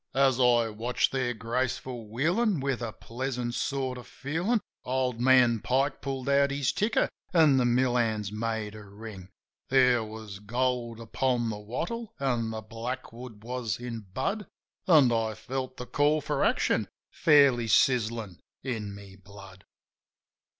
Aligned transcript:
As 0.15 0.39
I 0.39 0.67
watched 0.69 1.11
their 1.11 1.35
graceful 1.35 2.07
wheelin' 2.07 2.59
with 2.59 2.81
a 2.81 2.91
pleasant 2.91 3.53
sort 3.53 3.99
of 3.99 4.07
feelin' 4.07 4.59
Old 4.83 5.19
man 5.21 5.59
Pike 5.59 6.01
pulled 6.01 6.27
out 6.27 6.49
his 6.49 6.71
ticker, 6.71 7.07
an' 7.35 7.57
the 7.57 7.65
mill 7.65 7.95
hands 7.97 8.31
made 8.31 8.73
a 8.73 8.83
ring. 8.83 9.29
There 9.69 10.03
was 10.03 10.39
gold 10.39 10.99
upon 10.99 11.51
the 11.51 11.59
wattle 11.59 12.15
an' 12.19 12.49
the 12.49 12.61
blackwood 12.61 13.43
was 13.43 13.79
in 13.79 14.07
bud, 14.11 14.47
An' 14.87 15.11
I 15.11 15.35
felt 15.35 15.77
the 15.77 15.85
call 15.85 16.19
for 16.19 16.43
action 16.43 16.87
fairly 17.11 17.67
sizzin' 17.67 18.39
in 18.63 18.95
my 18.95 19.17
blood. 19.23 19.65